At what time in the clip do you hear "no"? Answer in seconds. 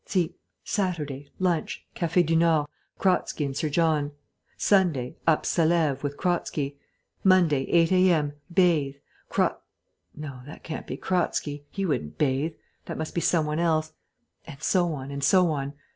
10.15-10.39